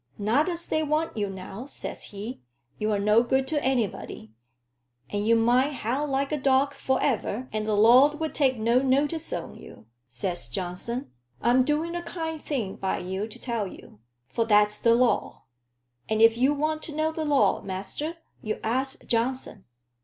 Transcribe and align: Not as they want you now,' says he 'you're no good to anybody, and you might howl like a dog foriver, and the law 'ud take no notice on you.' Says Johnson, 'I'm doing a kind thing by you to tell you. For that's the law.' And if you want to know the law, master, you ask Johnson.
Not 0.17 0.49
as 0.49 0.65
they 0.65 0.81
want 0.81 1.15
you 1.15 1.29
now,' 1.29 1.67
says 1.67 2.05
he 2.05 2.41
'you're 2.79 2.97
no 2.97 3.21
good 3.21 3.47
to 3.49 3.63
anybody, 3.63 4.31
and 5.11 5.27
you 5.27 5.35
might 5.35 5.73
howl 5.73 6.07
like 6.07 6.31
a 6.31 6.39
dog 6.39 6.73
foriver, 6.73 7.47
and 7.53 7.67
the 7.67 7.75
law 7.77 8.09
'ud 8.09 8.33
take 8.33 8.57
no 8.57 8.79
notice 8.81 9.31
on 9.31 9.53
you.' 9.55 9.85
Says 10.09 10.49
Johnson, 10.49 11.11
'I'm 11.39 11.63
doing 11.65 11.95
a 11.95 12.01
kind 12.01 12.41
thing 12.41 12.77
by 12.77 12.97
you 12.97 13.27
to 13.27 13.37
tell 13.37 13.67
you. 13.67 13.99
For 14.27 14.43
that's 14.43 14.79
the 14.79 14.95
law.' 14.95 15.43
And 16.09 16.19
if 16.19 16.35
you 16.35 16.51
want 16.51 16.81
to 16.81 16.95
know 16.95 17.11
the 17.11 17.23
law, 17.23 17.61
master, 17.61 18.17
you 18.41 18.59
ask 18.63 19.05
Johnson. 19.05 19.65